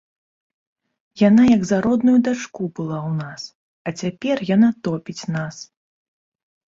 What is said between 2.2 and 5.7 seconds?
дачку была ў нас, а цяпер яна топіць нас.